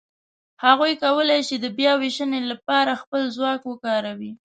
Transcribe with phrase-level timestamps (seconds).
[0.65, 4.31] هغوی کولای شي د بیاوېشنې لهپاره خپل ځواک وکاروي.